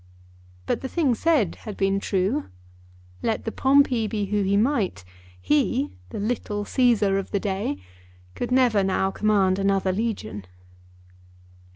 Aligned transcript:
But 0.65 0.81
the 0.81 0.87
thing 0.87 1.13
said 1.13 1.57
had 1.57 1.77
been 1.77 1.99
true. 1.99 2.49
Let 3.21 3.45
the 3.45 3.51
Pompey 3.51 4.07
be 4.07 4.25
who 4.25 4.41
he 4.41 4.57
might, 4.57 5.03
he, 5.39 5.91
the 6.09 6.17
little 6.19 6.63
Cæsar 6.65 7.19
of 7.19 7.29
the 7.29 7.39
day, 7.39 7.77
could 8.33 8.51
never 8.51 8.83
now 8.83 9.11
command 9.11 9.59
another 9.59 9.91
legion. 9.91 10.45